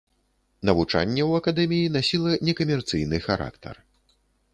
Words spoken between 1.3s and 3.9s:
акадэміі насіла некамерцыйны характар.